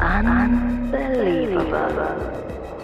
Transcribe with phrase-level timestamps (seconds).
[0.00, 2.16] Unbelievable.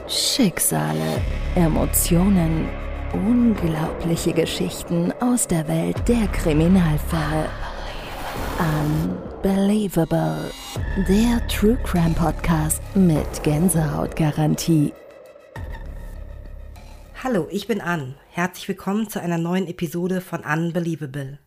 [0.06, 1.22] Schicksale,
[1.54, 2.68] Emotionen,
[3.14, 7.48] unglaubliche Geschichten aus der Welt der Kriminalfälle.
[8.58, 10.50] Unbelievable.
[11.08, 14.92] Der True Crime Podcast mit Gänsehautgarantie.
[17.24, 18.16] Hallo, ich bin Ann.
[18.28, 21.38] Herzlich willkommen zu einer neuen Episode von Unbelievable.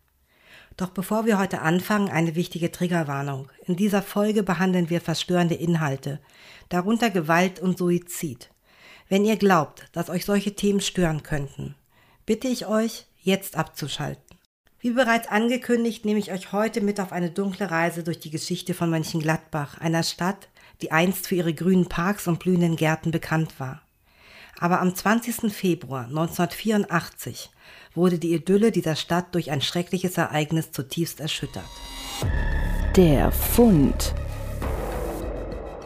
[0.80, 3.50] Doch bevor wir heute anfangen, eine wichtige Triggerwarnung.
[3.66, 6.20] In dieser Folge behandeln wir verstörende Inhalte,
[6.70, 8.48] darunter Gewalt und Suizid.
[9.06, 11.74] Wenn ihr glaubt, dass euch solche Themen stören könnten,
[12.24, 14.24] bitte ich euch, jetzt abzuschalten.
[14.78, 18.72] Wie bereits angekündigt, nehme ich euch heute mit auf eine dunkle Reise durch die Geschichte
[18.72, 20.48] von Mönchengladbach, einer Stadt,
[20.80, 23.82] die einst für ihre grünen Parks und blühenden Gärten bekannt war.
[24.58, 25.52] Aber am 20.
[25.52, 27.50] Februar 1984
[27.94, 31.64] wurde die Idylle dieser Stadt durch ein schreckliches Ereignis zutiefst erschüttert.
[32.96, 34.14] Der Fund.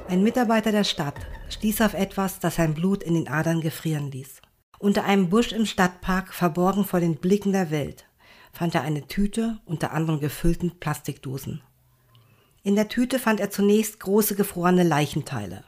[0.09, 1.17] Ein Mitarbeiter der Stadt
[1.49, 4.43] stieß auf etwas, das sein Blut in den Adern gefrieren ließ.
[4.79, 8.05] Unter einem Busch im Stadtpark, verborgen vor den Blicken der Welt,
[8.53, 11.63] fand er eine Tüte unter anderen gefüllten Plastikdosen.
[12.63, 15.65] In der Tüte fand er zunächst große gefrorene Leichenteile.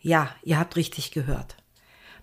[0.00, 1.56] Ja, ihr habt richtig gehört.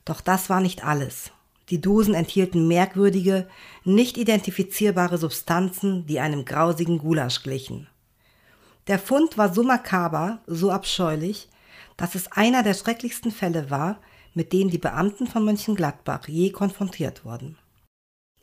[0.05, 1.31] Doch das war nicht alles.
[1.69, 3.47] Die Dosen enthielten merkwürdige,
[3.83, 7.87] nicht identifizierbare Substanzen, die einem grausigen Gulasch glichen.
[8.87, 11.47] Der Fund war so makaber, so abscheulich,
[11.95, 13.99] dass es einer der schrecklichsten Fälle war,
[14.33, 17.57] mit denen die Beamten von Mönchengladbach je konfrontiert wurden.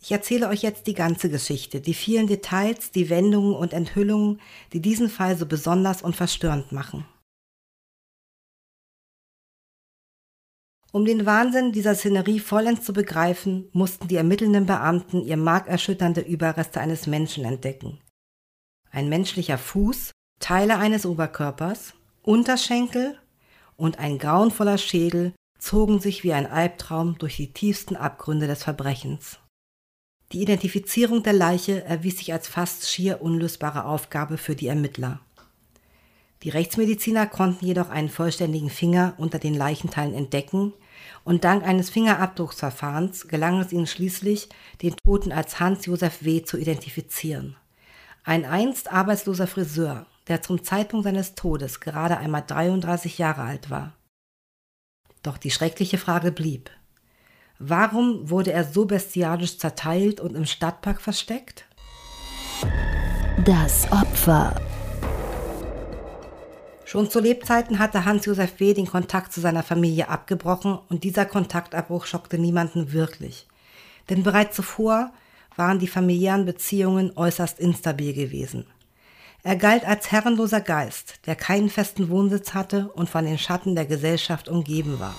[0.00, 4.40] Ich erzähle euch jetzt die ganze Geschichte, die vielen Details, die Wendungen und Enthüllungen,
[4.72, 7.06] die diesen Fall so besonders und verstörend machen.
[10.96, 16.80] Um den Wahnsinn dieser Szenerie vollends zu begreifen, mussten die ermittelnden Beamten ihr markerschütternde Überreste
[16.80, 18.00] eines Menschen entdecken.
[18.90, 23.18] Ein menschlicher Fuß, Teile eines Oberkörpers, Unterschenkel
[23.76, 29.38] und ein grauenvoller Schädel zogen sich wie ein Albtraum durch die tiefsten Abgründe des Verbrechens.
[30.32, 35.20] Die Identifizierung der Leiche erwies sich als fast schier unlösbare Aufgabe für die Ermittler.
[36.42, 40.72] Die Rechtsmediziner konnten jedoch einen vollständigen Finger unter den Leichenteilen entdecken,
[41.24, 44.48] und dank eines Fingerabdrucksverfahrens gelang es ihnen schließlich,
[44.82, 46.42] den Toten als Hans-Josef W.
[46.42, 47.56] zu identifizieren.
[48.24, 53.92] Ein einst arbeitsloser Friseur, der zum Zeitpunkt seines Todes gerade einmal 33 Jahre alt war.
[55.22, 56.70] Doch die schreckliche Frage blieb.
[57.58, 61.66] Warum wurde er so bestialisch zerteilt und im Stadtpark versteckt?
[63.44, 64.60] Das Opfer
[66.86, 68.72] Schon zu Lebzeiten hatte Hans-Josef W.
[68.72, 73.48] den Kontakt zu seiner Familie abgebrochen und dieser Kontaktabbruch schockte niemanden wirklich.
[74.08, 75.10] Denn bereits zuvor
[75.56, 78.66] waren die familiären Beziehungen äußerst instabil gewesen.
[79.42, 83.86] Er galt als herrenloser Geist, der keinen festen Wohnsitz hatte und von den Schatten der
[83.86, 85.16] Gesellschaft umgeben war.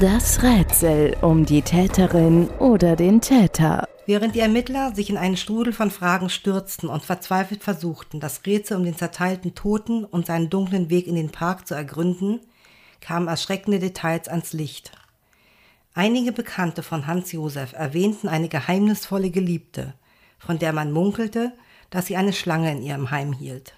[0.00, 3.88] Das Rätsel um die Täterin oder den Täter.
[4.06, 8.76] Während die Ermittler sich in einen Strudel von Fragen stürzten und verzweifelt versuchten, das Rätsel
[8.76, 12.40] um den zerteilten Toten und seinen dunklen Weg in den Park zu ergründen,
[13.00, 14.92] kamen erschreckende Details ans Licht.
[15.94, 19.94] Einige Bekannte von Hans Josef erwähnten eine geheimnisvolle Geliebte,
[20.38, 21.52] von der man munkelte,
[21.88, 23.74] dass sie eine Schlange in ihrem Heim hielt.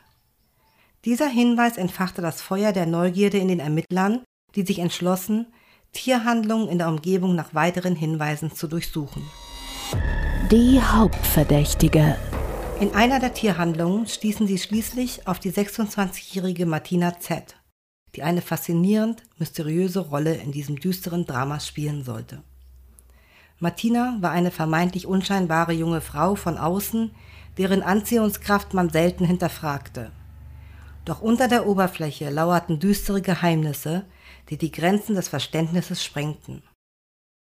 [1.05, 4.25] Dieser Hinweis entfachte das Feuer der Neugierde in den Ermittlern,
[4.57, 5.47] die sich entschlossen,
[5.93, 9.23] Tierhandlungen in der Umgebung nach weiteren Hinweisen zu durchsuchen.
[10.51, 12.17] Die Hauptverdächtige.
[12.81, 17.57] In einer der Tierhandlungen stießen sie schließlich auf die 26-jährige Martina Z.,
[18.15, 22.43] die eine faszinierend mysteriöse Rolle in diesem düsteren Drama spielen sollte.
[23.59, 27.11] Martina war eine vermeintlich unscheinbare junge Frau von außen,
[27.59, 30.13] deren Anziehungskraft man selten hinterfragte.
[31.05, 34.05] Doch unter der Oberfläche lauerten düstere Geheimnisse,
[34.51, 36.63] die die Grenzen des Verständnisses sprengten.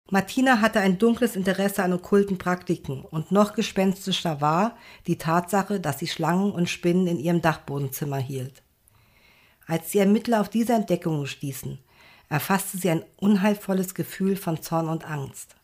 [0.09, 4.77] Martina hatte ein dunkles Interesse an okkulten Praktiken und noch gespenstischer war
[5.09, 8.63] die Tatsache, dass sie Schlangen und Spinnen in ihrem Dachbodenzimmer hielt.
[9.67, 11.79] Als die Ermittler auf diese Entdeckungen stießen,
[12.29, 15.57] erfasste sie ein unheilvolles Gefühl von Zorn und Angst.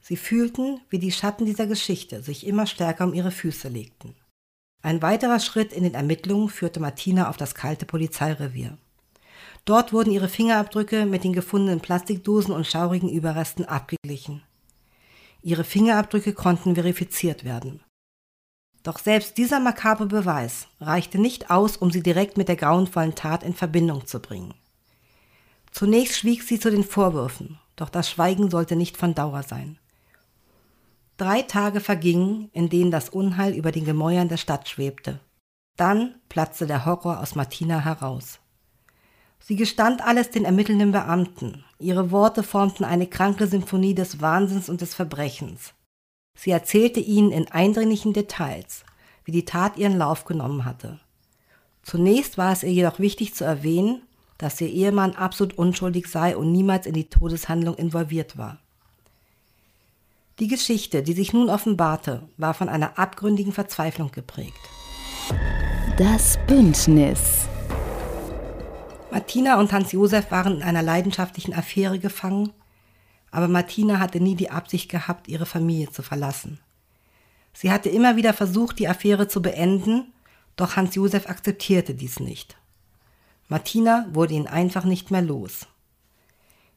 [0.00, 4.14] Sie fühlten, wie die Schatten dieser Geschichte sich immer stärker um ihre Füße legten.
[4.82, 8.78] Ein weiterer Schritt in den Ermittlungen führte Martina auf das kalte Polizeirevier.
[9.66, 14.42] Dort wurden ihre Fingerabdrücke mit den gefundenen Plastikdosen und schaurigen Überresten abgeglichen.
[15.42, 17.82] Ihre Fingerabdrücke konnten verifiziert werden.
[18.84, 23.42] Doch selbst dieser makabre Beweis reichte nicht aus, um sie direkt mit der grauenvollen Tat
[23.42, 24.54] in Verbindung zu bringen.
[25.72, 29.78] Zunächst schwieg sie zu den Vorwürfen, doch das Schweigen sollte nicht von Dauer sein.
[31.16, 35.18] Drei Tage vergingen, in denen das Unheil über den Gemäuern der Stadt schwebte.
[35.76, 38.38] Dann platzte der Horror aus Martina heraus.
[39.38, 41.64] Sie gestand alles den ermittelnden Beamten.
[41.78, 45.74] Ihre Worte formten eine kranke Symphonie des Wahnsinns und des Verbrechens.
[46.34, 48.84] Sie erzählte ihnen in eindringlichen Details,
[49.24, 51.00] wie die Tat ihren Lauf genommen hatte.
[51.82, 54.02] Zunächst war es ihr jedoch wichtig zu erwähnen,
[54.38, 58.58] dass ihr Ehemann absolut unschuldig sei und niemals in die Todeshandlung involviert war.
[60.38, 64.60] Die Geschichte, die sich nun offenbarte, war von einer abgründigen Verzweiflung geprägt.
[65.96, 67.48] Das Bündnis.
[69.16, 72.52] Martina und Hans Josef waren in einer leidenschaftlichen Affäre gefangen,
[73.30, 76.60] aber Martina hatte nie die Absicht gehabt, ihre Familie zu verlassen.
[77.54, 80.12] Sie hatte immer wieder versucht, die Affäre zu beenden,
[80.56, 82.58] doch Hans Josef akzeptierte dies nicht.
[83.48, 85.66] Martina wurde ihn einfach nicht mehr los.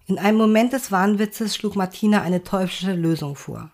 [0.07, 3.69] In einem Moment des Wahnwitzes schlug Martina eine teuflische Lösung vor.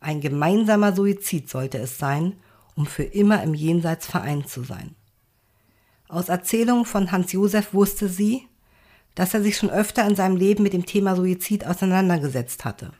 [0.00, 2.40] Ein gemeinsamer Suizid sollte es sein,
[2.74, 4.96] um für immer im Jenseits vereint zu sein.
[6.08, 8.48] Aus Erzählungen von Hans Josef wusste sie,
[9.14, 12.92] dass er sich schon öfter in seinem Leben mit dem Thema Suizid auseinandergesetzt hatte.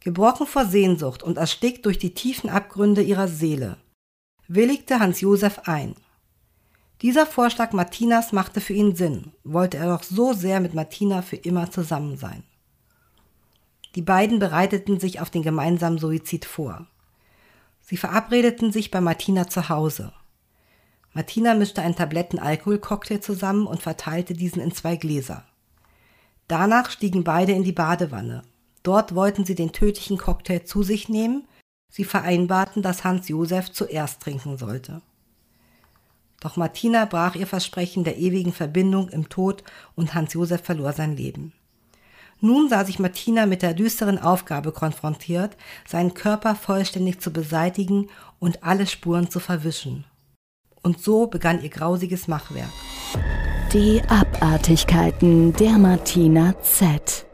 [0.00, 3.76] Gebrochen vor Sehnsucht und erstickt durch die tiefen Abgründe ihrer Seele,
[4.48, 5.94] willigte Hans Josef ein.
[7.02, 11.36] Dieser Vorschlag Martinas machte für ihn Sinn, wollte er doch so sehr mit Martina für
[11.36, 12.42] immer zusammen sein.
[13.94, 16.86] Die beiden bereiteten sich auf den gemeinsamen Suizid vor.
[17.80, 20.12] Sie verabredeten sich bei Martina zu Hause.
[21.14, 25.44] Martina mischte einen Tabletten-Alkoholcocktail zusammen und verteilte diesen in zwei Gläser.
[26.48, 28.42] Danach stiegen beide in die Badewanne.
[28.82, 31.46] Dort wollten sie den tödlichen Cocktail zu sich nehmen.
[31.88, 35.02] Sie vereinbarten, dass Hans Josef zuerst trinken sollte.
[36.40, 39.62] Doch Martina brach ihr Versprechen der ewigen Verbindung im Tod
[39.94, 41.52] und Hans Josef verlor sein Leben.
[42.40, 45.56] Nun sah sich Martina mit der düsteren Aufgabe konfrontiert,
[45.86, 48.08] seinen Körper vollständig zu beseitigen
[48.40, 50.04] und alle Spuren zu verwischen.
[50.82, 52.70] Und so begann ihr grausiges Machwerk.
[53.72, 57.24] Die Abartigkeiten der Martina Z.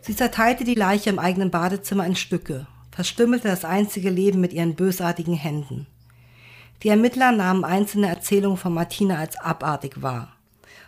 [0.00, 4.76] Sie zerteilte die Leiche im eigenen Badezimmer in Stücke, verstümmelte das einzige Leben mit ihren
[4.76, 5.86] bösartigen Händen.
[6.82, 10.28] Die Ermittler nahmen einzelne Erzählungen von Martina als abartig wahr.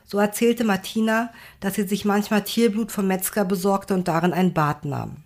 [0.04, 1.30] So erzählte Martina,
[1.60, 5.16] dass sie sich manchmal Tierblut vom Metzger besorgte und darin ein Bad nahm.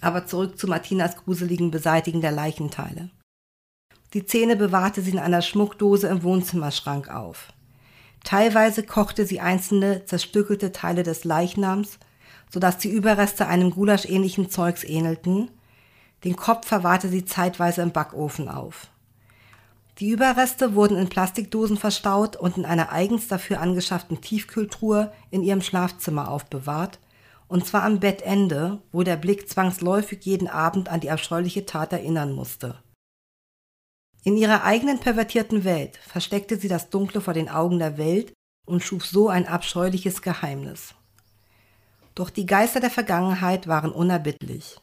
[0.00, 3.10] Aber zurück zu Martinas gruseligen Beseitigen der Leichenteile.
[4.16, 7.48] Die Zähne bewahrte sie in einer Schmuckdose im Wohnzimmerschrank auf.
[8.24, 11.98] Teilweise kochte sie einzelne zerstückelte Teile des Leichnams,
[12.50, 15.50] sodass die Überreste einem Gulasch-ähnlichen Zeugs ähnelten.
[16.24, 18.88] Den Kopf verwahrte sie zeitweise im Backofen auf.
[19.98, 25.60] Die Überreste wurden in Plastikdosen verstaut und in einer eigens dafür angeschafften Tiefkühltruhe in ihrem
[25.60, 27.00] Schlafzimmer aufbewahrt,
[27.48, 32.32] und zwar am Bettende, wo der Blick zwangsläufig jeden Abend an die abscheuliche Tat erinnern
[32.32, 32.78] musste.
[34.26, 38.32] In ihrer eigenen pervertierten Welt versteckte sie das Dunkle vor den Augen der Welt
[38.66, 40.96] und schuf so ein abscheuliches Geheimnis.
[42.16, 44.80] Doch die Geister der Vergangenheit waren unerbittlich.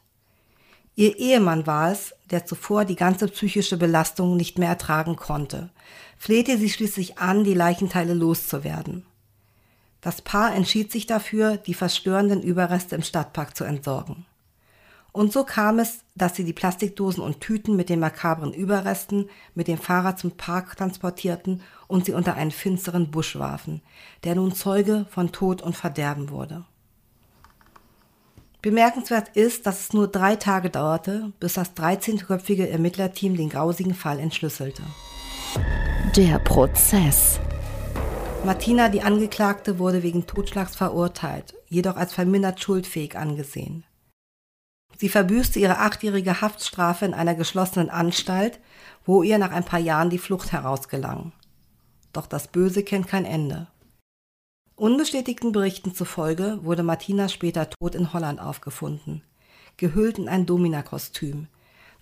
[0.96, 5.72] Ihr Ehemann war es, der zuvor die ganze psychische Belastung nicht mehr ertragen konnte,
[6.18, 9.06] flehte sie schließlich an, die Leichenteile loszuwerden.
[10.00, 14.26] Das Paar entschied sich dafür, die verstörenden Überreste im Stadtpark zu entsorgen.
[15.14, 19.68] Und so kam es, dass sie die Plastikdosen und Tüten mit den makabren Überresten mit
[19.68, 23.82] dem Fahrrad zum Park transportierten und sie unter einen finsteren Busch warfen,
[24.24, 26.66] der nun Zeuge von Tod und Verderben wurde.
[28.64, 34.20] Bemerkenswert ist, dass es nur drei Tage dauerte, bis das 13-köpfige Ermittlerteam den grausigen Fall
[34.20, 34.82] entschlüsselte.
[36.16, 37.40] Der Prozess.
[38.46, 43.84] Martina, die Angeklagte, wurde wegen Totschlags verurteilt, jedoch als vermindert schuldfähig angesehen.
[45.04, 48.62] Sie verbüßte ihre achtjährige Haftstrafe in einer geschlossenen Anstalt,
[49.04, 51.34] wo ihr nach ein paar Jahren die Flucht herausgelang.
[52.14, 53.68] Doch das Böse kennt kein Ende.
[54.78, 59.24] Unbestätigten Berichten zufolge wurde Martina später tot in Holland aufgefunden,
[59.76, 61.48] gehüllt in ein Dominakostüm,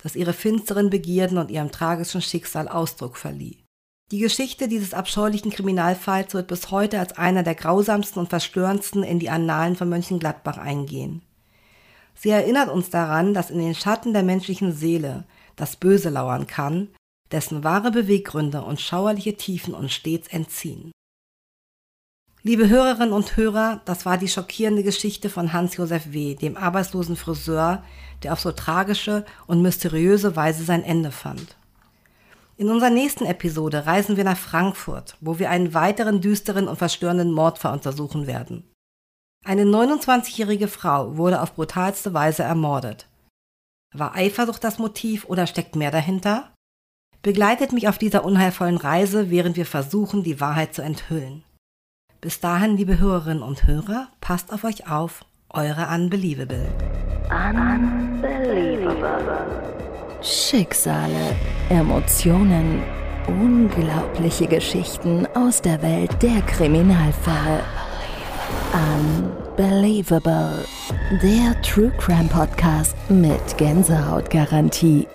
[0.00, 3.64] das ihre finsteren Begierden und ihrem tragischen Schicksal Ausdruck verlieh.
[4.12, 9.18] Die Geschichte dieses abscheulichen Kriminalfalls wird bis heute als einer der grausamsten und verstörendsten in
[9.18, 11.22] die Annalen von Mönchengladbach eingehen.
[12.14, 15.24] Sie erinnert uns daran, dass in den Schatten der menschlichen Seele
[15.56, 16.88] das Böse lauern kann,
[17.30, 20.92] dessen wahre Beweggründe und schauerliche Tiefen uns stets entziehen.
[22.44, 27.84] Liebe Hörerinnen und Hörer, das war die schockierende Geschichte von Hans-Josef W., dem arbeitslosen Friseur,
[28.22, 31.56] der auf so tragische und mysteriöse Weise sein Ende fand.
[32.56, 37.32] In unserer nächsten Episode reisen wir nach Frankfurt, wo wir einen weiteren düsteren und verstörenden
[37.32, 38.64] Mordfall untersuchen werden.
[39.44, 43.08] Eine 29-jährige Frau wurde auf brutalste Weise ermordet.
[43.92, 46.52] War Eifersucht das Motiv oder steckt mehr dahinter?
[47.22, 51.42] Begleitet mich auf dieser unheilvollen Reise, während wir versuchen, die Wahrheit zu enthüllen.
[52.20, 55.24] Bis dahin, liebe Hörerinnen und Hörer, passt auf euch auf.
[55.50, 56.68] Eure Unbelievable.
[57.28, 59.02] Unbelievable.
[60.22, 61.34] Schicksale,
[61.68, 62.80] Emotionen,
[63.26, 67.64] unglaubliche Geschichten aus der Welt der Kriminalfälle.
[68.72, 70.64] Unbelievable.
[71.22, 75.06] Der True Crime Podcast mit Gänsehautgarantie.